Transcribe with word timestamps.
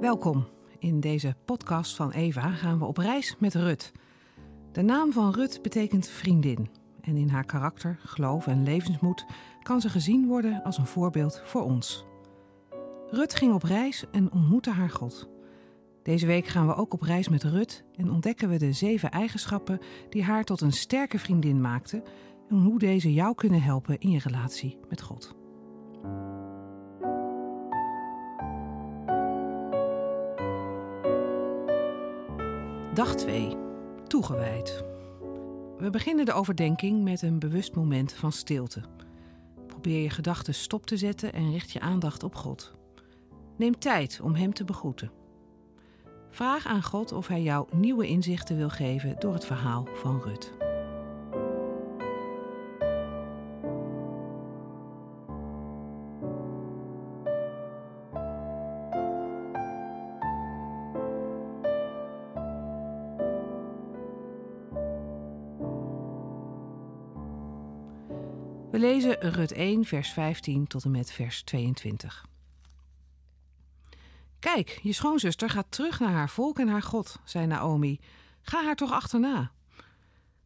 Welkom. 0.00 0.46
In 0.78 1.00
deze 1.00 1.36
podcast 1.44 1.96
van 1.96 2.10
Eva 2.10 2.50
gaan 2.50 2.78
we 2.78 2.84
op 2.84 2.96
reis 2.96 3.36
met 3.38 3.54
Rut. 3.54 3.92
De 4.72 4.82
naam 4.82 5.12
van 5.12 5.32
Rut 5.32 5.62
betekent 5.62 6.08
vriendin. 6.08 6.68
En 7.00 7.16
in 7.16 7.28
haar 7.28 7.44
karakter, 7.44 7.98
geloof 8.04 8.46
en 8.46 8.62
levensmoed 8.62 9.26
kan 9.62 9.80
ze 9.80 9.88
gezien 9.88 10.26
worden 10.26 10.62
als 10.62 10.78
een 10.78 10.86
voorbeeld 10.86 11.42
voor 11.44 11.62
ons. 11.62 12.04
Rut 13.10 13.34
ging 13.34 13.52
op 13.52 13.62
reis 13.62 14.04
en 14.12 14.32
ontmoette 14.32 14.70
haar 14.70 14.90
God. 14.90 15.28
Deze 16.02 16.26
week 16.26 16.46
gaan 16.46 16.66
we 16.66 16.74
ook 16.74 16.92
op 16.92 17.02
reis 17.02 17.28
met 17.28 17.42
Rut 17.42 17.84
en 17.94 18.10
ontdekken 18.10 18.48
we 18.48 18.56
de 18.56 18.72
zeven 18.72 19.10
eigenschappen 19.10 19.78
die 20.08 20.22
haar 20.22 20.44
tot 20.44 20.60
een 20.60 20.72
sterke 20.72 21.18
vriendin 21.18 21.60
maakten 21.60 22.02
en 22.48 22.56
hoe 22.56 22.78
deze 22.78 23.12
jou 23.12 23.34
kunnen 23.34 23.62
helpen 23.62 23.98
in 23.98 24.10
je 24.10 24.18
relatie 24.18 24.78
met 24.88 25.02
God. 25.02 25.45
Dag 32.96 33.14
2. 33.14 33.56
Toegewijd. 34.06 34.84
We 35.78 35.90
beginnen 35.90 36.24
de 36.24 36.32
overdenking 36.32 37.04
met 37.04 37.22
een 37.22 37.38
bewust 37.38 37.74
moment 37.74 38.12
van 38.12 38.32
stilte. 38.32 38.82
Probeer 39.66 40.02
je 40.02 40.10
gedachten 40.10 40.54
stop 40.54 40.86
te 40.86 40.96
zetten 40.96 41.32
en 41.32 41.50
richt 41.52 41.70
je 41.70 41.80
aandacht 41.80 42.22
op 42.22 42.34
God. 42.34 42.72
Neem 43.56 43.78
tijd 43.78 44.20
om 44.22 44.34
Hem 44.34 44.52
te 44.52 44.64
begroeten. 44.64 45.10
Vraag 46.30 46.66
aan 46.66 46.82
God 46.82 47.12
of 47.12 47.26
Hij 47.26 47.42
jou 47.42 47.66
nieuwe 47.76 48.06
inzichten 48.06 48.56
wil 48.56 48.70
geven 48.70 49.16
door 49.18 49.32
het 49.32 49.46
verhaal 49.46 49.88
van 49.94 50.20
Rut. 50.20 50.55
We 68.76 68.82
lezen 68.82 69.20
Rut 69.20 69.52
1, 69.52 69.84
vers 69.84 70.08
15 70.10 70.66
tot 70.66 70.84
en 70.84 70.90
met 70.90 71.12
vers 71.12 71.42
22. 71.42 72.26
Kijk, 74.38 74.80
je 74.82 74.92
schoonzuster 74.92 75.50
gaat 75.50 75.66
terug 75.68 76.00
naar 76.00 76.12
haar 76.12 76.30
volk 76.30 76.58
en 76.58 76.68
haar 76.68 76.82
God, 76.82 77.18
zei 77.24 77.46
Naomi. 77.46 78.00
Ga 78.42 78.64
haar 78.64 78.76
toch 78.76 78.92
achterna. 78.92 79.50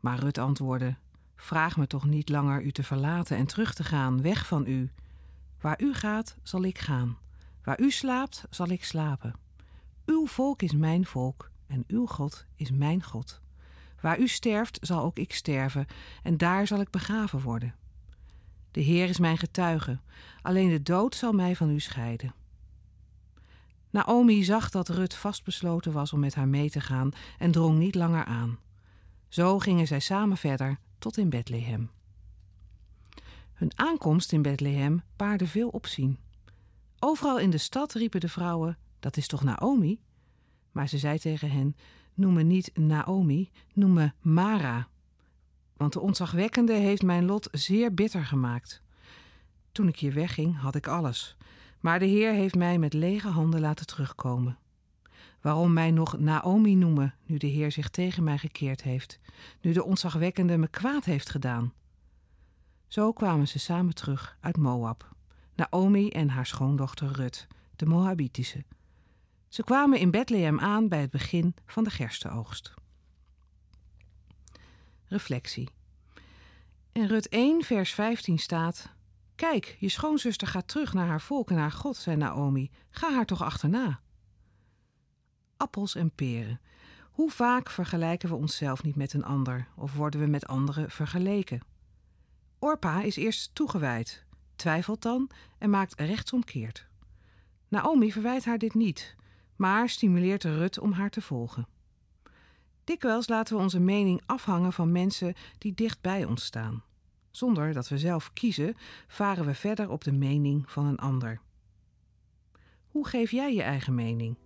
Maar 0.00 0.18
Rut 0.18 0.38
antwoordde: 0.38 0.96
Vraag 1.36 1.76
me 1.76 1.86
toch 1.86 2.04
niet 2.04 2.28
langer 2.28 2.62
u 2.62 2.72
te 2.72 2.82
verlaten 2.82 3.36
en 3.36 3.46
terug 3.46 3.74
te 3.74 3.84
gaan, 3.84 4.22
weg 4.22 4.46
van 4.46 4.66
u. 4.66 4.92
Waar 5.60 5.82
u 5.82 5.94
gaat, 5.94 6.36
zal 6.42 6.62
ik 6.62 6.78
gaan. 6.78 7.18
Waar 7.62 7.80
u 7.80 7.90
slaapt, 7.90 8.44
zal 8.50 8.68
ik 8.68 8.84
slapen. 8.84 9.34
Uw 10.06 10.26
volk 10.26 10.62
is 10.62 10.72
mijn 10.72 11.06
volk 11.06 11.50
en 11.66 11.84
uw 11.86 12.06
God 12.06 12.46
is 12.56 12.70
mijn 12.70 13.02
God. 13.02 13.40
Waar 14.00 14.18
u 14.18 14.28
sterft, 14.28 14.78
zal 14.82 15.02
ook 15.02 15.18
ik 15.18 15.34
sterven 15.34 15.86
en 16.22 16.36
daar 16.36 16.66
zal 16.66 16.80
ik 16.80 16.90
begraven 16.90 17.40
worden. 17.40 17.74
De 18.74 18.80
Heer 18.80 19.08
is 19.08 19.18
mijn 19.18 19.38
getuige, 19.38 19.98
alleen 20.42 20.68
de 20.68 20.82
dood 20.82 21.14
zal 21.14 21.32
mij 21.32 21.56
van 21.56 21.70
u 21.70 21.80
scheiden. 21.80 22.34
Naomi 23.90 24.44
zag 24.44 24.70
dat 24.70 24.88
Rut 24.88 25.14
vastbesloten 25.14 25.92
was 25.92 26.12
om 26.12 26.20
met 26.20 26.34
haar 26.34 26.48
mee 26.48 26.70
te 26.70 26.80
gaan 26.80 27.10
en 27.38 27.50
drong 27.50 27.78
niet 27.78 27.94
langer 27.94 28.24
aan. 28.24 28.58
Zo 29.28 29.58
gingen 29.58 29.86
zij 29.86 30.00
samen 30.00 30.36
verder 30.36 30.78
tot 30.98 31.16
in 31.16 31.30
Bethlehem. 31.30 31.90
Hun 33.52 33.70
aankomst 33.74 34.32
in 34.32 34.42
Bethlehem 34.42 35.02
baarde 35.16 35.46
veel 35.46 35.68
opzien. 35.68 36.18
Overal 36.98 37.38
in 37.38 37.50
de 37.50 37.58
stad 37.58 37.92
riepen 37.92 38.20
de 38.20 38.28
vrouwen: 38.28 38.78
Dat 39.00 39.16
is 39.16 39.26
toch 39.26 39.42
Naomi? 39.42 40.00
Maar 40.72 40.88
ze 40.88 40.98
zei 40.98 41.18
tegen 41.18 41.50
hen: 41.50 41.76
Noem 42.14 42.32
me 42.34 42.42
niet 42.42 42.70
Naomi, 42.76 43.50
noem 43.72 43.92
me 43.92 44.12
Mara. 44.20 44.88
Want 45.76 45.92
de 45.92 46.00
ontzagwekkende 46.00 46.72
heeft 46.72 47.02
mijn 47.02 47.24
lot 47.24 47.48
zeer 47.52 47.94
bitter 47.94 48.24
gemaakt. 48.24 48.82
Toen 49.72 49.88
ik 49.88 49.98
hier 49.98 50.14
wegging, 50.14 50.58
had 50.58 50.74
ik 50.74 50.86
alles. 50.86 51.36
Maar 51.80 51.98
de 51.98 52.04
Heer 52.04 52.32
heeft 52.32 52.54
mij 52.54 52.78
met 52.78 52.92
lege 52.92 53.28
handen 53.28 53.60
laten 53.60 53.86
terugkomen. 53.86 54.58
Waarom 55.40 55.72
mij 55.72 55.90
nog 55.90 56.18
Naomi 56.18 56.74
noemen, 56.74 57.14
nu 57.26 57.36
de 57.36 57.46
Heer 57.46 57.72
zich 57.72 57.88
tegen 57.88 58.24
mij 58.24 58.38
gekeerd 58.38 58.82
heeft, 58.82 59.20
nu 59.60 59.72
de 59.72 59.84
ontzagwekkende 59.84 60.56
me 60.56 60.68
kwaad 60.68 61.04
heeft 61.04 61.30
gedaan? 61.30 61.72
Zo 62.86 63.12
kwamen 63.12 63.48
ze 63.48 63.58
samen 63.58 63.94
terug 63.94 64.36
uit 64.40 64.56
Moab, 64.56 65.14
Naomi 65.54 66.08
en 66.08 66.28
haar 66.28 66.46
schoondochter 66.46 67.12
Rut, 67.12 67.46
de 67.76 67.86
Moabitische. 67.86 68.64
Ze 69.48 69.64
kwamen 69.64 69.98
in 69.98 70.10
Bethlehem 70.10 70.60
aan 70.60 70.88
bij 70.88 71.00
het 71.00 71.10
begin 71.10 71.54
van 71.66 71.84
de 71.84 71.90
gerstenoogst. 71.90 72.74
Reflectie. 75.06 75.68
In 76.92 77.06
Rut 77.06 77.28
1, 77.28 77.62
vers 77.62 77.92
15 77.92 78.38
staat: 78.38 78.88
Kijk, 79.34 79.76
je 79.78 79.88
schoonzuster 79.88 80.48
gaat 80.48 80.68
terug 80.68 80.92
naar 80.92 81.06
haar 81.06 81.20
volk 81.20 81.50
en 81.50 81.56
haar 81.56 81.72
God, 81.72 81.96
zei 81.96 82.16
Naomi. 82.16 82.70
Ga 82.90 83.12
haar 83.14 83.26
toch 83.26 83.42
achterna. 83.42 84.00
Appels 85.56 85.94
en 85.94 86.10
peren. 86.10 86.60
Hoe 87.10 87.30
vaak 87.30 87.70
vergelijken 87.70 88.28
we 88.28 88.34
onszelf 88.34 88.82
niet 88.82 88.96
met 88.96 89.12
een 89.12 89.24
ander 89.24 89.68
of 89.76 89.94
worden 89.94 90.20
we 90.20 90.26
met 90.26 90.46
anderen 90.46 90.90
vergeleken? 90.90 91.60
Orpa 92.58 93.02
is 93.02 93.16
eerst 93.16 93.54
toegewijd, 93.54 94.24
twijfelt 94.56 95.02
dan 95.02 95.30
en 95.58 95.70
maakt 95.70 96.00
rechtsomkeerd. 96.00 96.86
Naomi 97.68 98.12
verwijt 98.12 98.44
haar 98.44 98.58
dit 98.58 98.74
niet, 98.74 99.16
maar 99.56 99.88
stimuleert 99.88 100.44
Rut 100.44 100.78
om 100.78 100.92
haar 100.92 101.10
te 101.10 101.20
volgen. 101.20 101.66
Dikwijls 102.84 103.28
laten 103.28 103.56
we 103.56 103.62
onze 103.62 103.80
mening 103.80 104.22
afhangen 104.26 104.72
van 104.72 104.92
mensen 104.92 105.34
die 105.58 105.74
dicht 105.74 106.00
bij 106.00 106.24
ons 106.24 106.44
staan. 106.44 106.82
Zonder 107.30 107.72
dat 107.72 107.88
we 107.88 107.98
zelf 107.98 108.32
kiezen, 108.32 108.74
varen 109.06 109.46
we 109.46 109.54
verder 109.54 109.90
op 109.90 110.04
de 110.04 110.12
mening 110.12 110.70
van 110.70 110.86
een 110.86 110.98
ander. 110.98 111.40
Hoe 112.88 113.06
geef 113.06 113.30
jij 113.30 113.54
je 113.54 113.62
eigen 113.62 113.94
mening? 113.94 114.38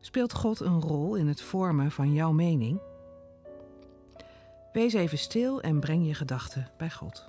Speelt 0.00 0.34
God 0.34 0.60
een 0.60 0.80
rol 0.80 1.14
in 1.14 1.26
het 1.26 1.40
vormen 1.40 1.90
van 1.90 2.12
jouw 2.12 2.32
mening? 2.32 2.80
Wees 4.72 4.92
even 4.92 5.18
stil 5.18 5.60
en 5.60 5.80
breng 5.80 6.06
je 6.06 6.14
gedachten 6.14 6.70
bij 6.76 6.90
God. 6.90 7.28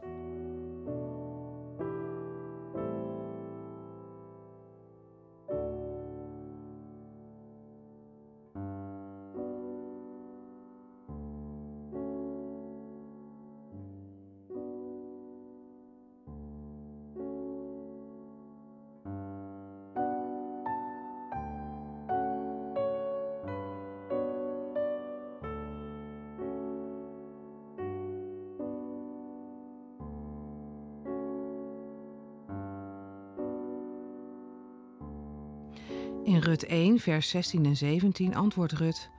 In 36.24 36.40
Rut 36.40 36.66
1, 36.66 37.00
vers 37.00 37.30
16 37.30 37.66
en 37.66 37.78
17 37.78 38.36
antwoordt 38.36 38.74
Rut: 38.74 39.10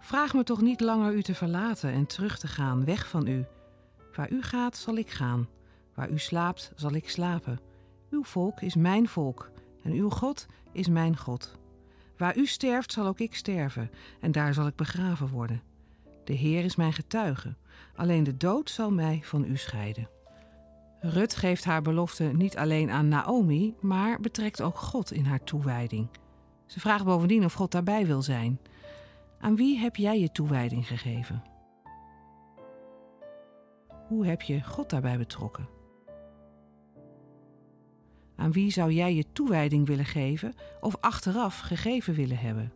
Vraag 0.00 0.34
me 0.34 0.42
toch 0.42 0.60
niet 0.60 0.80
langer 0.80 1.14
u 1.14 1.22
te 1.22 1.34
verlaten 1.34 1.92
en 1.92 2.06
terug 2.06 2.38
te 2.38 2.46
gaan, 2.46 2.84
weg 2.84 3.08
van 3.08 3.26
u. 3.26 3.44
Waar 4.14 4.30
u 4.30 4.42
gaat, 4.42 4.76
zal 4.76 4.96
ik 4.96 5.10
gaan. 5.10 5.48
Waar 5.94 6.10
u 6.10 6.18
slaapt, 6.18 6.72
zal 6.76 6.92
ik 6.92 7.08
slapen. 7.08 7.60
Uw 8.10 8.24
volk 8.24 8.60
is 8.60 8.74
mijn 8.74 9.08
volk 9.08 9.50
en 9.82 9.92
uw 9.92 10.10
God 10.10 10.46
is 10.72 10.88
mijn 10.88 11.16
God. 11.16 11.58
Waar 12.16 12.36
u 12.36 12.46
sterft, 12.46 12.92
zal 12.92 13.06
ook 13.06 13.18
ik 13.18 13.34
sterven 13.34 13.90
en 14.20 14.32
daar 14.32 14.54
zal 14.54 14.66
ik 14.66 14.76
begraven 14.76 15.28
worden. 15.28 15.62
De 16.24 16.32
Heer 16.32 16.64
is 16.64 16.76
mijn 16.76 16.92
getuige, 16.92 17.54
alleen 17.96 18.24
de 18.24 18.36
dood 18.36 18.70
zal 18.70 18.90
mij 18.90 19.20
van 19.22 19.44
u 19.44 19.56
scheiden. 19.56 20.08
Rut 21.06 21.36
geeft 21.36 21.64
haar 21.64 21.82
belofte 21.82 22.24
niet 22.24 22.56
alleen 22.56 22.90
aan 22.90 23.08
Naomi, 23.08 23.74
maar 23.80 24.20
betrekt 24.20 24.62
ook 24.62 24.78
God 24.78 25.12
in 25.12 25.24
haar 25.24 25.44
toewijding. 25.44 26.08
Ze 26.66 26.80
vraagt 26.80 27.04
bovendien 27.04 27.44
of 27.44 27.52
God 27.52 27.70
daarbij 27.72 28.06
wil 28.06 28.22
zijn. 28.22 28.60
Aan 29.38 29.56
wie 29.56 29.78
heb 29.78 29.96
jij 29.96 30.20
je 30.20 30.32
toewijding 30.32 30.86
gegeven? 30.86 31.42
Hoe 34.08 34.26
heb 34.26 34.42
je 34.42 34.62
God 34.62 34.90
daarbij 34.90 35.18
betrokken? 35.18 35.68
Aan 38.36 38.52
wie 38.52 38.70
zou 38.70 38.92
jij 38.92 39.14
je 39.14 39.32
toewijding 39.32 39.86
willen 39.86 40.04
geven 40.04 40.54
of 40.80 40.96
achteraf 41.00 41.58
gegeven 41.58 42.14
willen 42.14 42.38
hebben? 42.38 42.72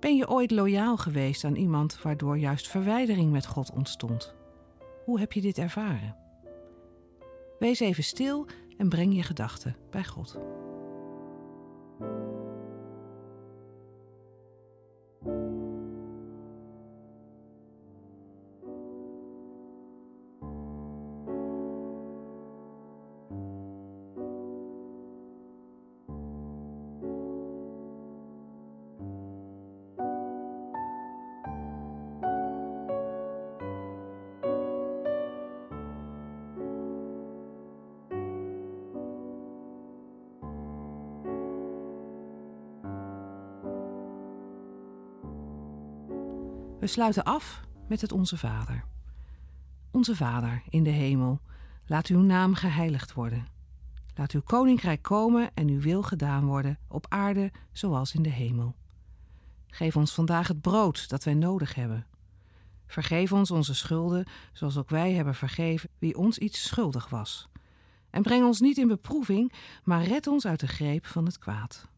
Ben 0.00 0.16
je 0.16 0.28
ooit 0.28 0.50
loyaal 0.50 0.96
geweest 0.96 1.44
aan 1.44 1.56
iemand 1.56 2.02
waardoor 2.02 2.38
juist 2.38 2.68
verwijdering 2.68 3.32
met 3.32 3.46
God 3.46 3.72
ontstond? 3.72 4.38
Hoe 5.10 5.20
heb 5.20 5.32
je 5.32 5.40
dit 5.40 5.58
ervaren? 5.58 6.16
Wees 7.58 7.80
even 7.80 8.04
stil 8.04 8.46
en 8.76 8.88
breng 8.88 9.14
je 9.14 9.22
gedachten 9.22 9.76
bij 9.90 10.04
God. 10.04 10.38
We 46.80 46.86
sluiten 46.86 47.24
af 47.24 47.60
met 47.88 48.00
het 48.00 48.12
Onze 48.12 48.36
Vader. 48.36 48.84
Onze 49.90 50.16
Vader 50.16 50.62
in 50.68 50.82
de 50.82 50.90
hemel, 50.90 51.40
laat 51.86 52.06
uw 52.06 52.20
naam 52.20 52.54
geheiligd 52.54 53.12
worden. 53.12 53.46
Laat 54.14 54.32
uw 54.32 54.40
koninkrijk 54.40 55.02
komen 55.02 55.50
en 55.54 55.68
uw 55.68 55.80
wil 55.80 56.02
gedaan 56.02 56.44
worden 56.44 56.78
op 56.88 57.06
aarde 57.08 57.52
zoals 57.72 58.14
in 58.14 58.22
de 58.22 58.30
hemel. 58.30 58.74
Geef 59.66 59.96
ons 59.96 60.14
vandaag 60.14 60.48
het 60.48 60.60
brood 60.60 61.08
dat 61.08 61.24
wij 61.24 61.34
nodig 61.34 61.74
hebben. 61.74 62.06
Vergeef 62.86 63.32
ons 63.32 63.50
onze 63.50 63.74
schulden, 63.74 64.26
zoals 64.52 64.76
ook 64.76 64.90
wij 64.90 65.12
hebben 65.12 65.34
vergeven 65.34 65.90
wie 65.98 66.16
ons 66.16 66.38
iets 66.38 66.68
schuldig 66.68 67.08
was. 67.08 67.48
En 68.10 68.22
breng 68.22 68.44
ons 68.44 68.60
niet 68.60 68.78
in 68.78 68.88
beproeving, 68.88 69.52
maar 69.84 70.04
red 70.04 70.26
ons 70.26 70.46
uit 70.46 70.60
de 70.60 70.68
greep 70.68 71.06
van 71.06 71.24
het 71.24 71.38
kwaad. 71.38 71.88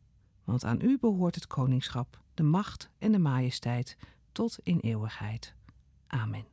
Want 0.45 0.65
aan 0.65 0.81
u 0.81 0.99
behoort 0.99 1.35
het 1.35 1.47
koningschap, 1.47 2.21
de 2.35 2.43
macht 2.43 2.91
en 2.99 3.13
de 3.13 3.19
majesteit 3.19 3.97
tot 4.33 4.59
in 4.63 4.81
eeuwigheid. 4.81 5.55
Amen. 6.07 6.52